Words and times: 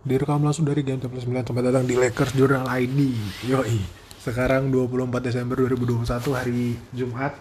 Direkam 0.00 0.40
langsung 0.40 0.64
dari 0.64 0.80
Game 0.80 0.96
Time 0.96 1.12
9 1.12 1.44
Selamat 1.44 1.64
datang 1.68 1.84
di 1.84 1.92
Lakers 1.92 2.32
Journal 2.32 2.64
ID 2.64 3.12
Yoi. 3.52 3.84
Sekarang 4.16 4.72
24 4.72 5.20
Desember 5.20 5.60
2021 5.60 6.08
hari 6.32 6.72
Jumat. 6.88 7.36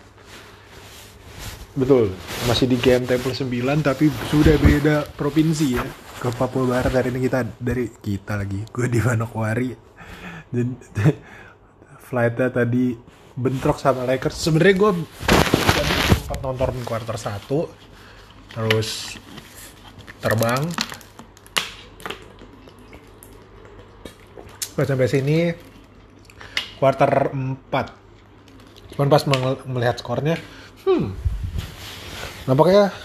Betul. 1.80 2.12
Masih 2.52 2.68
di 2.68 2.76
Game 2.76 3.08
Temple 3.08 3.32
9 3.32 3.80
Tapi 3.80 4.12
sudah 4.28 4.60
beda 4.60 5.08
provinsi 5.16 5.80
ya. 5.80 5.88
Ke 6.20 6.36
Papua 6.36 6.68
Barat 6.68 6.92
hari 6.92 7.16
ini 7.16 7.32
kita 7.32 7.48
Dari 7.64 7.96
kita 7.96 8.36
lagi. 8.36 8.60
Gue 8.76 8.92
di 8.92 9.00
Manokwari. 9.00 9.72
Dan 10.52 10.76
Flightnya 12.12 12.52
tadi 12.52 12.92
Bentrok 13.40 13.80
sama 13.80 14.04
Lakers. 14.04 14.36
Sebenarnya 14.36 14.76
gue 14.76 14.92
Tadi 15.64 15.94
sempat 16.12 16.44
nonton 16.44 16.76
quarter 16.84 17.16
1 17.16 17.40
Terus 18.52 19.16
Terbang 20.20 20.68
pas 24.80 24.88
sampai 24.88 25.12
sini 25.12 25.52
quarter 26.80 27.36
4 27.36 28.96
cuman 28.96 29.08
pas 29.12 29.24
melihat 29.68 30.00
skornya 30.00 30.40
hmm 30.88 31.12
nampaknya 32.48 32.96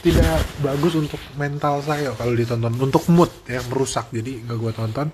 tidak 0.00 0.40
bagus 0.62 0.94
untuk 0.96 1.20
mental 1.34 1.82
saya 1.82 2.14
kalau 2.14 2.32
ditonton. 2.32 2.72
Untuk 2.78 3.04
mood 3.12 3.28
yang 3.50 3.66
merusak 3.68 4.08
jadi 4.14 4.46
nggak 4.46 4.56
gue 4.56 4.72
tonton. 4.72 5.08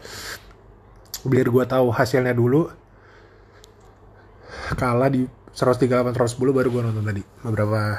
Biar 1.27 1.47
gue 1.49 1.65
tahu 1.67 1.91
hasilnya 1.91 2.37
dulu. 2.37 2.71
Kalah 4.77 5.11
di 5.11 5.27
138 5.57 6.13
110 6.13 6.39
baru 6.53 6.69
gue 6.71 6.83
nonton 6.87 7.05
tadi. 7.09 7.23
Beberapa 7.43 7.99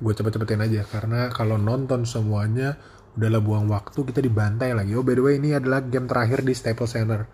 gue 0.00 0.12
cepet-cepetin 0.16 0.64
aja. 0.66 0.82
Karena 0.88 1.30
kalau 1.30 1.60
nonton 1.60 2.02
semuanya 2.08 2.74
udahlah 3.16 3.40
buang 3.40 3.66
waktu 3.72 3.96
kita 4.04 4.20
dibantai 4.20 4.76
lagi. 4.76 4.92
Oh 4.92 5.00
by 5.00 5.16
the 5.16 5.24
way 5.24 5.40
ini 5.40 5.56
adalah 5.56 5.80
game 5.80 6.04
terakhir 6.04 6.44
di 6.44 6.52
Staples 6.52 6.92
Center. 6.92 7.24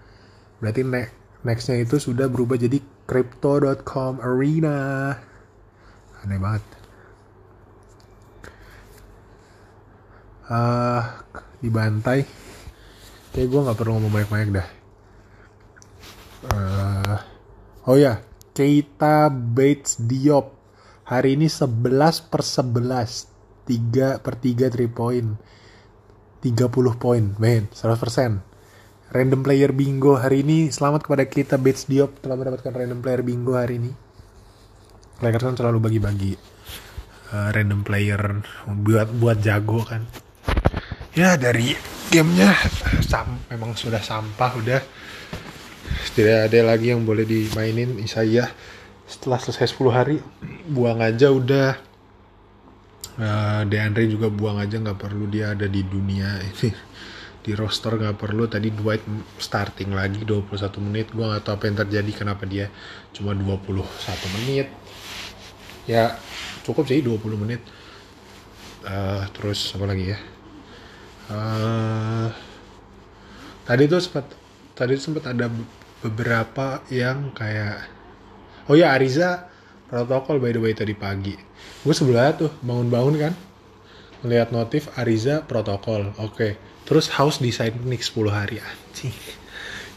Berarti 0.62 0.86
ne 0.86 1.02
nextnya 1.42 1.82
itu 1.82 1.98
sudah 1.98 2.30
berubah 2.30 2.54
jadi 2.54 2.78
crypto.com 3.02 4.22
arena. 4.22 5.10
Aneh 6.22 6.38
banget. 6.38 6.64
Uh, 10.46 11.02
dibantai. 11.58 12.22
Kayak 13.34 13.48
gue 13.50 13.60
nggak 13.66 13.78
perlu 13.78 13.92
ngomong 13.98 14.12
banyak-banyak 14.14 14.50
dah. 14.54 14.68
Uh, 16.42 17.16
oh 17.90 17.98
ya 17.98 18.22
Keita 18.54 19.34
Bates 19.34 19.98
Diop. 19.98 20.62
Hari 21.10 21.34
ini 21.34 21.50
11 21.50 22.30
per 22.30 22.46
11 22.46 23.66
3 23.66 24.22
per 24.22 24.34
3 24.38 24.70
3 24.70 24.86
point 24.86 25.34
30 26.42 26.98
poin, 26.98 27.22
men, 27.38 27.70
100%. 27.70 28.42
Random 29.14 29.40
player 29.46 29.70
bingo 29.70 30.18
hari 30.18 30.42
ini, 30.42 30.74
selamat 30.74 31.06
kepada 31.06 31.24
kita 31.30 31.54
Bates 31.54 31.86
Diop 31.86 32.18
telah 32.18 32.34
mendapatkan 32.34 32.74
random 32.74 32.98
player 32.98 33.22
bingo 33.22 33.54
hari 33.54 33.78
ini. 33.78 33.92
Lakers 35.22 35.46
kan 35.46 35.54
selalu 35.54 35.78
bagi-bagi 35.78 36.34
uh, 37.30 37.48
random 37.54 37.86
player 37.86 38.42
buat 38.66 39.08
buat 39.14 39.38
jago 39.38 39.86
kan. 39.86 40.02
Ya 41.14 41.38
dari 41.38 41.78
gamenya 42.10 42.50
sam 43.06 43.38
memang 43.46 43.78
sudah 43.78 44.02
sampah 44.02 44.50
udah 44.58 44.80
tidak 46.18 46.50
ada 46.50 46.60
lagi 46.74 46.90
yang 46.90 47.06
boleh 47.06 47.22
dimainin 47.22 48.02
Isaiah 48.02 48.50
setelah 49.06 49.38
selesai 49.38 49.76
10 49.76 49.92
hari 49.92 50.18
buang 50.66 51.04
aja 51.04 51.30
udah 51.30 51.91
uh, 53.18 53.62
DeAndre 53.66 54.08
juga 54.08 54.28
buang 54.32 54.58
aja 54.58 54.78
nggak 54.78 54.98
perlu. 54.98 55.28
Dia 55.28 55.52
ada 55.54 55.66
di 55.68 55.82
dunia 55.84 56.40
ini. 56.42 56.70
Di 57.42 57.52
roster 57.58 57.98
nggak 57.98 58.18
perlu. 58.22 58.46
Tadi 58.46 58.70
Dwight 58.70 59.02
starting 59.38 59.92
lagi 59.92 60.22
21 60.22 60.46
menit. 60.78 61.10
Gue 61.10 61.26
nggak 61.26 61.42
tahu 61.42 61.54
apa 61.58 61.64
yang 61.66 61.76
terjadi 61.82 62.10
kenapa 62.14 62.46
dia 62.46 62.70
cuma 63.10 63.34
21 63.34 63.82
menit. 64.38 64.70
Ya 65.90 66.14
cukup 66.62 66.86
sih 66.86 67.02
20 67.02 67.18
menit. 67.42 67.62
Uh, 68.82 69.26
terus 69.34 69.74
apa 69.74 69.84
lagi 69.90 70.14
ya? 70.14 70.18
Uh, 71.30 72.28
tadi 73.62 73.86
tuh 73.86 74.02
sempat 74.02 74.26
tadi 74.74 74.98
sempat 74.98 75.30
ada 75.30 75.46
beberapa 76.02 76.82
yang 76.90 77.30
kayak 77.30 77.86
oh 78.66 78.74
ya 78.74 78.90
Ariza 78.90 79.51
protokol 79.92 80.40
by 80.40 80.56
the 80.56 80.60
way 80.64 80.72
tadi 80.72 80.96
pagi. 80.96 81.36
Gue 81.84 81.92
sebelah 81.92 82.32
tuh 82.32 82.48
bangun-bangun 82.64 83.16
kan. 83.20 83.32
Ngeliat 84.24 84.48
notif 84.48 84.88
Ariza 84.96 85.44
protokol. 85.44 86.16
Oke 86.16 86.32
okay. 86.32 86.52
terus 86.88 87.12
house 87.12 87.44
design 87.44 87.76
nik 87.84 88.00
10 88.00 88.32
hari. 88.32 88.56
Anjing. 88.64 89.12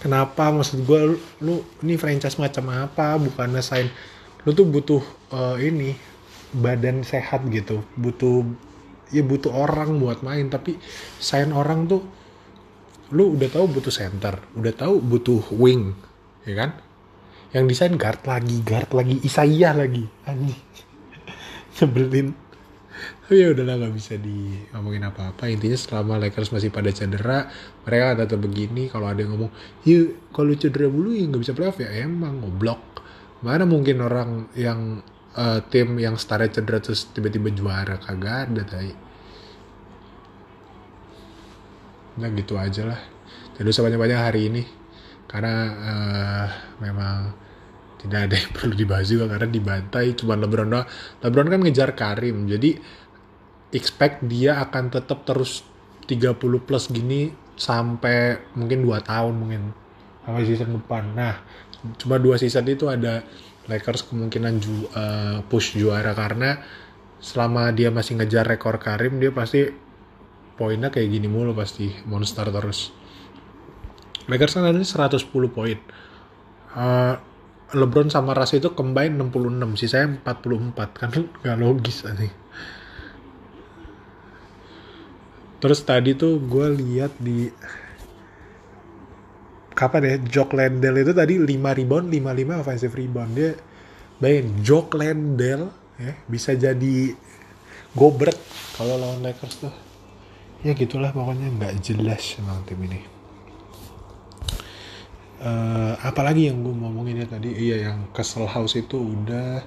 Kenapa? 0.03 0.51
Maksud 0.51 0.83
gue 0.83 1.16
lu, 1.16 1.17
lu 1.39 1.56
ini 1.88 1.95
franchise 1.95 2.35
macam 2.35 2.67
apa? 2.75 3.16
Bukan 3.16 3.56
sign 3.63 3.88
lu 4.44 4.51
tuh 4.51 4.67
butuh 4.67 5.01
uh, 5.31 5.56
ini 5.56 5.95
badan 6.51 7.07
sehat 7.07 7.47
gitu. 7.47 7.79
Butuh 7.95 8.44
ya 9.16 9.23
butuh 9.23 9.56
orang 9.56 9.95
buat 9.95 10.19
main. 10.27 10.51
Tapi 10.51 10.75
sign 11.23 11.56
orang 11.56 11.88
tuh 11.88 12.03
lu 13.16 13.39
udah 13.39 13.47
tahu 13.47 13.79
butuh 13.79 13.95
center. 13.95 14.44
Udah 14.59 14.75
tahu 14.75 15.00
butuh 15.00 15.39
wing 15.56 15.95
ya 16.45 16.53
kan 16.53 16.84
yang 17.55 17.71
desain 17.71 17.95
guard 17.95 18.19
lagi 18.27 18.59
guard 18.67 18.91
lagi 18.91 19.16
Isaiah 19.23 19.71
lagi. 19.71 20.03
Anjing. 20.27 20.59
Nyebelin. 21.79 22.35
Tapi 23.23 23.41
ya 23.41 23.55
udahlah 23.55 23.79
nggak 23.79 23.93
bisa 23.95 24.19
di 24.19 24.59
ngomongin 24.75 25.07
apa-apa. 25.07 25.47
Intinya 25.47 25.79
selama 25.79 26.19
Lakers 26.19 26.51
masih 26.51 26.69
pada 26.69 26.91
cedera 26.91 27.47
mereka 27.88 28.27
tetap 28.27 28.44
begini. 28.44 28.91
Kalau 28.91 29.07
ada 29.07 29.23
yang 29.23 29.39
ngomong 29.39 29.51
yuk 29.88 30.35
kalau 30.35 30.51
cedera 30.51 30.91
dulu 30.91 31.15
ya 31.15 31.23
nggak 31.31 31.41
bisa 31.47 31.55
playoff. 31.55 31.79
Ya 31.79 31.95
emang 32.03 32.44
ngoblok 32.44 32.83
mana 33.39 33.63
mungkin 33.63 34.03
orang 34.03 34.51
yang 34.59 34.99
uh, 35.39 35.59
tim 35.71 35.95
yang 35.95 36.19
starnya 36.19 36.51
cedera 36.51 36.83
terus 36.83 37.07
tiba-tiba 37.15 37.55
juara? 37.55 37.95
Kagak 37.95 38.51
ada 38.51 38.63
tadi 38.67 38.94
nah 42.15 42.31
gitu 42.31 42.55
aja 42.55 42.88
lah. 42.88 43.01
Jadi 43.59 43.67
usah 43.67 43.83
banyak-banyak 43.83 44.19
hari 44.19 44.41
ini 44.47 44.63
karena 45.35 45.56
uh, 45.75 46.47
memang 46.79 47.35
tidak 48.00 48.19
ada 48.31 48.35
yang 48.40 48.51
perlu 48.57 48.73
dibahas 48.73 49.07
juga 49.12 49.25
karena 49.28 49.47
dibantai 49.51 50.16
cuma 50.16 50.40
LeBron 50.40 50.72
doang. 50.72 50.88
LeBron 51.19 51.47
kan 51.51 51.59
ngejar 51.59 51.91
Karim 51.91 52.47
jadi 52.47 52.79
expect 53.75 54.24
dia 54.24 54.63
akan 54.63 54.88
tetap 54.95 55.28
terus 55.28 55.68
30 56.07 56.40
plus 56.63 56.88
gini 56.88 57.35
sampai 57.59 58.40
mungkin 58.56 58.88
2 58.88 58.95
tahun 59.03 59.34
mungkin 59.35 59.62
sampai 60.25 60.44
season 60.47 60.81
depan. 60.81 61.13
Nah, 61.13 61.38
cuma 62.01 62.18
dua 62.18 62.35
season 62.41 62.66
itu 62.66 62.90
ada 62.90 63.22
Lakers 63.69 64.09
kemungkinan 64.09 64.53
ju, 64.62 64.90
uh, 64.94 65.41
push 65.45 65.78
juara 65.78 66.13
karena 66.18 66.62
selama 67.22 67.74
dia 67.74 67.90
masih 67.90 68.22
ngejar 68.22 68.45
rekor 68.45 68.78
Karim 68.78 69.18
dia 69.18 69.34
pasti 69.34 69.66
poinnya 70.53 70.94
kayak 70.94 71.09
gini 71.09 71.25
mulu 71.29 71.53
pasti 71.53 71.90
monster 72.06 72.50
terus. 72.50 72.94
Lakers 74.25 74.58
kan 74.58 74.66
ada 74.66 74.81
110 74.81 75.22
poin. 75.53 75.78
Uh, 76.75 77.16
LeBron 77.74 78.09
sama 78.09 78.34
Ras 78.34 78.53
itu 78.53 78.74
combine 78.74 79.13
66, 79.18 79.81
sisanya 79.81 80.22
44 80.22 81.02
kan 81.02 81.09
nggak 81.13 81.58
logis 81.58 82.06
nih. 82.06 82.34
Terus 85.62 85.80
tadi 85.81 86.13
tuh 86.13 86.38
gue 86.46 86.68
lihat 86.78 87.18
di 87.18 87.50
kapan 89.74 90.02
ya 90.06 90.16
Jock 90.22 90.53
Landell 90.53 91.02
itu 91.02 91.12
tadi 91.12 91.42
5 91.42 91.50
rebound, 91.50 92.06
55 92.13 92.62
offensive 92.62 92.94
rebound. 92.94 93.31
Dia 93.34 93.52
bayangin 94.22 94.62
Jock 94.62 94.94
Landell 94.94 95.74
ya 95.97 96.13
bisa 96.30 96.53
jadi 96.53 97.13
gobert 97.97 98.38
kalau 98.78 98.97
lawan 98.97 99.25
Lakers 99.25 99.66
tuh. 99.66 99.74
Ya 100.62 100.74
gitulah 100.74 101.13
pokoknya 101.13 101.50
nggak 101.50 101.74
jelas 101.81 102.42
emang 102.42 102.66
tim 102.66 102.81
ini 102.81 103.16
uh, 105.41 105.93
apalagi 106.05 106.51
yang 106.51 106.61
gue 106.61 106.75
ngomongin 106.75 107.23
ya 107.23 107.27
tadi 107.27 107.51
iya 107.51 107.91
yang 107.91 108.11
Castle 108.15 108.47
House 108.47 108.77
itu 108.77 108.95
udah 108.95 109.63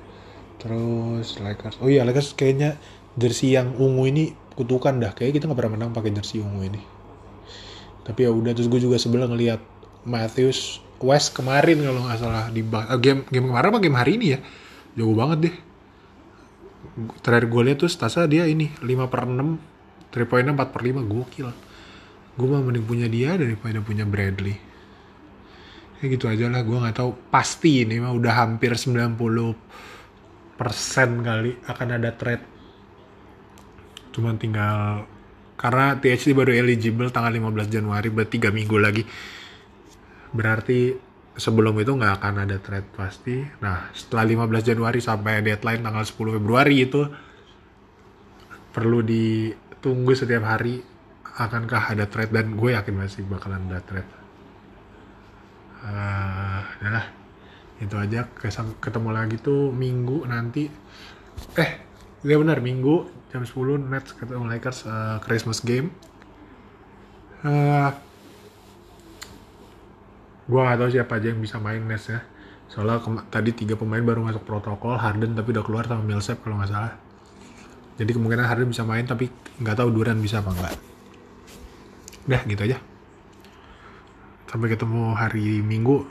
terus 0.59 1.39
Lakers 1.39 1.79
oh 1.83 1.89
iya 1.91 2.03
Lakers 2.07 2.35
kayaknya 2.35 2.79
jersey 3.19 3.59
yang 3.59 3.75
ungu 3.75 4.07
ini 4.07 4.25
kutukan 4.55 4.95
dah 4.99 5.15
kayak 5.15 5.39
kita 5.39 5.51
nggak 5.51 5.59
pernah 5.59 5.75
menang 5.79 5.91
pakai 5.95 6.15
jersey 6.15 6.39
ungu 6.43 6.67
ini. 6.67 6.83
Tapi 8.07 8.25
ya 8.25 8.31
udah 8.31 8.55
terus 8.55 8.71
gue 8.71 8.81
juga 8.83 8.97
sebelah 8.97 9.31
ngelihat 9.31 9.61
Matthews 10.03 10.81
West 10.99 11.35
kemarin 11.35 11.79
kalau 11.79 12.03
nggak 12.07 12.19
salah 12.19 12.51
di 12.51 12.63
uh, 12.67 12.99
game 12.99 13.23
game 13.31 13.47
kemarin 13.51 13.71
apa 13.75 13.79
game 13.83 13.99
hari 13.99 14.19
ini 14.19 14.27
ya? 14.35 14.39
Jauh 14.99 15.15
banget 15.15 15.39
deh. 15.51 15.57
Terakhir 17.23 17.47
gue 17.51 17.63
lihat 17.71 17.79
tuh 17.83 17.91
Stasa 17.91 18.27
dia 18.27 18.47
ini 18.51 18.71
5 18.83 19.11
per 19.11 19.27
6 19.27 20.15
3 20.15 20.31
poinnya 20.31 20.53
4 20.55 20.75
per 20.75 20.83
5 20.83 21.07
gokil. 21.07 21.49
Gue 22.39 22.47
mah 22.51 22.63
mending 22.63 22.87
punya 22.87 23.07
dia 23.11 23.35
daripada 23.35 23.79
punya 23.83 24.07
Bradley 24.07 24.68
ya 25.99 26.05
gitu 26.07 26.31
aja 26.31 26.47
lah 26.51 26.63
gue 26.63 26.79
nggak 26.79 26.97
tahu. 26.97 27.11
Pasti 27.31 27.85
ini 27.85 27.99
mah 27.99 28.15
udah 28.15 28.35
hampir 28.47 28.75
90 28.75 29.19
persen 30.59 31.23
kali 31.23 31.55
akan 31.71 31.89
ada 31.95 32.11
trade 32.19 32.59
cuman 34.11 34.35
tinggal 34.35 35.07
karena 35.55 35.95
THT 35.95 36.35
baru 36.35 36.51
eligible 36.51 37.07
tanggal 37.15 37.31
15 37.31 37.71
Januari 37.71 38.11
berarti 38.11 38.39
3 38.43 38.51
minggu 38.51 38.77
lagi. 38.79 39.03
Berarti 40.35 40.95
sebelum 41.39 41.79
itu 41.79 41.95
nggak 41.95 42.15
akan 42.19 42.35
ada 42.47 42.59
trade 42.59 42.91
pasti. 42.95 43.43
Nah 43.63 43.91
setelah 43.95 44.27
15 44.47 44.71
Januari 44.75 44.99
sampai 44.99 45.43
deadline 45.43 45.83
tanggal 45.83 46.03
10 46.03 46.37
Februari 46.39 46.77
itu 46.83 47.03
perlu 48.75 49.03
ditunggu 49.03 50.13
setiap 50.15 50.47
hari 50.47 50.83
akankah 51.39 51.95
ada 51.95 52.11
trade 52.11 52.35
dan 52.35 52.55
gue 52.59 52.75
yakin 52.75 52.95
masih 52.99 53.23
bakalan 53.27 53.63
ada 53.71 53.83
trade 53.83 54.11
uh, 55.85 56.61
adalah 56.81 57.05
itu 57.79 57.95
aja. 57.95 58.27
Ketemu 58.83 59.11
lagi 59.15 59.37
tuh 59.39 59.71
minggu 59.71 60.27
nanti. 60.27 60.71
Eh 61.55 61.71
ya 62.27 62.35
benar 62.35 62.59
minggu 62.59 63.07
jam 63.31 63.47
10 63.47 63.87
Nets 63.87 64.17
ketemu 64.17 64.49
Lakers 64.49 64.89
uh, 64.89 65.19
Christmas 65.23 65.63
game. 65.63 65.95
Uh, 67.47 67.95
gue 70.49 70.59
gak 70.59 70.81
tahu 70.81 70.91
siapa 70.91 71.23
aja 71.23 71.31
yang 71.31 71.39
bisa 71.39 71.63
main 71.63 71.85
Nets 71.85 72.11
ya. 72.11 72.21
Soalnya 72.69 73.01
tadi 73.33 73.55
tiga 73.57 73.79
pemain 73.79 74.03
baru 74.03 74.27
masuk 74.27 74.45
protokol 74.45 74.99
Harden 74.99 75.33
tapi 75.39 75.57
udah 75.57 75.65
keluar 75.65 75.85
sama 75.89 76.05
Millsap 76.05 76.43
kalau 76.45 76.61
nggak 76.61 76.69
salah. 76.69 76.95
Jadi 77.97 78.11
kemungkinan 78.15 78.45
Harden 78.45 78.69
bisa 78.69 78.85
main 78.85 79.09
tapi 79.09 79.33
nggak 79.59 79.77
tahu 79.79 79.89
Duran 79.91 80.21
bisa 80.21 80.45
apa 80.45 80.53
enggak 80.53 80.89
udah 82.29 82.43
gitu 82.45 82.63
aja 82.69 82.77
sampai 84.49 84.73
ketemu 84.73 85.13
hari 85.13 85.61
Minggu. 85.61 86.09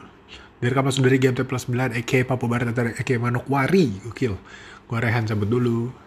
Dari 0.58 0.74
kamu 0.74 0.90
dari 1.06 1.18
Game 1.22 1.38
Plus 1.38 1.70
9 1.70 1.98
Eke 1.98 2.26
Papu 2.26 2.50
Barat 2.50 2.74
Eke 2.98 3.18
Manokwari. 3.18 3.98
Gokil. 4.06 4.34
Gue 4.88 4.98
Rehan 5.02 5.26
cabut 5.26 5.50
dulu 5.50 6.07